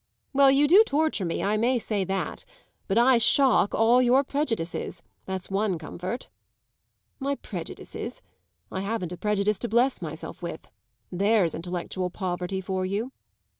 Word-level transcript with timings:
"Well, 0.33 0.49
you 0.49 0.67
do 0.67 0.81
torture 0.83 1.25
me; 1.25 1.43
I 1.43 1.57
may 1.57 1.77
say 1.77 2.03
that. 2.05 2.43
But 2.87 2.97
I 2.97 3.19
shock 3.19 3.75
all 3.75 4.01
your 4.01 4.23
prejudices; 4.23 5.03
that's 5.27 5.51
one 5.51 5.77
comfort." 5.77 6.27
"My 7.19 7.35
prejudices? 7.35 8.23
I 8.71 8.79
haven't 8.81 9.11
a 9.11 9.17
prejudice 9.17 9.59
to 9.59 9.69
bless 9.69 10.01
myself 10.01 10.41
with. 10.41 10.67
There's 11.11 11.53
intellectual 11.53 12.09
poverty 12.09 12.61
for 12.61 12.83
you." 12.83 13.11